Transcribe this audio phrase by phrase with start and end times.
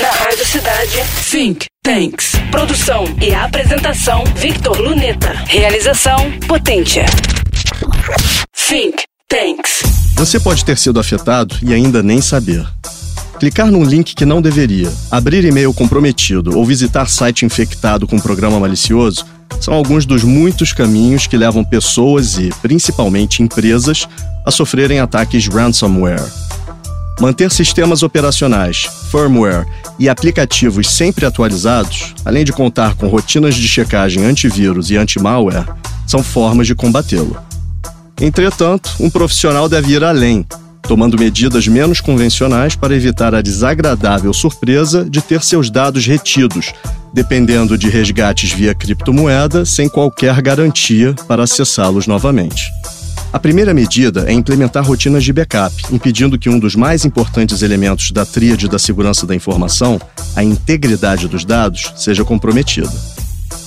[0.00, 0.98] Na Rádio Cidade,
[1.30, 2.32] Think Tanks.
[2.50, 5.32] Produção e apresentação, Victor Luneta.
[5.46, 7.06] Realização, Potência.
[8.68, 9.82] Think Tanks.
[10.16, 12.66] Você pode ter sido afetado e ainda nem saber.
[13.40, 18.60] Clicar num link que não deveria, abrir e-mail comprometido ou visitar site infectado com programa
[18.60, 19.24] malicioso
[19.60, 24.06] são alguns dos muitos caminhos que levam pessoas e, principalmente, empresas
[24.44, 26.45] a sofrerem ataques ransomware.
[27.20, 29.66] Manter sistemas operacionais, firmware
[29.98, 35.66] e aplicativos sempre atualizados, além de contar com rotinas de checagem antivírus e anti-malware,
[36.06, 37.36] são formas de combatê-lo.
[38.20, 40.46] Entretanto, um profissional deve ir além
[40.86, 46.72] tomando medidas menos convencionais para evitar a desagradável surpresa de ter seus dados retidos,
[47.12, 52.70] dependendo de resgates via criptomoeda sem qualquer garantia para acessá-los novamente.
[53.36, 58.10] A primeira medida é implementar rotinas de backup, impedindo que um dos mais importantes elementos
[58.10, 60.00] da tríade da segurança da informação,
[60.34, 62.90] a integridade dos dados, seja comprometida.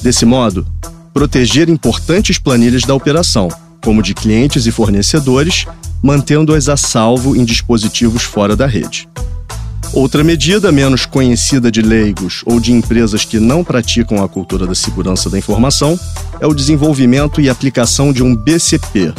[0.00, 0.66] Desse modo,
[1.12, 3.48] proteger importantes planilhas da operação,
[3.84, 5.66] como de clientes e fornecedores,
[6.02, 9.06] mantendo-as a salvo em dispositivos fora da rede.
[9.92, 14.74] Outra medida menos conhecida de leigos ou de empresas que não praticam a cultura da
[14.74, 16.00] segurança da informação
[16.40, 19.12] é o desenvolvimento e aplicação de um BCP,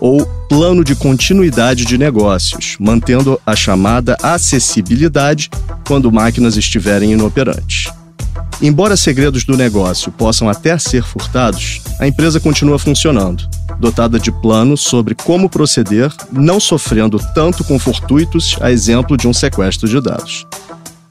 [0.00, 5.50] ou Plano de Continuidade de Negócios, mantendo a chamada acessibilidade
[5.86, 7.92] quando máquinas estiverem inoperantes.
[8.62, 14.76] Embora segredos do negócio possam até ser furtados, a empresa continua funcionando dotada de plano
[14.76, 20.46] sobre como proceder, não sofrendo tanto com fortuitos, a exemplo de um sequestro de dados.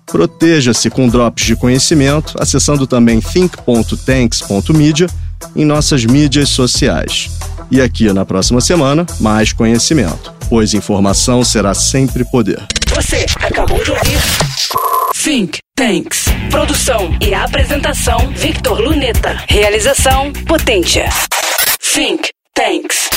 [0.05, 5.07] Proteja-se com drops de conhecimento, acessando também think.tanks.media
[5.55, 7.31] em nossas mídias sociais.
[7.71, 12.61] E aqui na próxima semana, mais conhecimento, pois informação será sempre poder.
[12.93, 14.19] Você acabou de ouvir
[15.23, 16.25] Think Tanks.
[16.49, 19.43] Produção e apresentação Victor Luneta.
[19.47, 21.09] Realização Potência.
[21.79, 23.09] Think Thanks.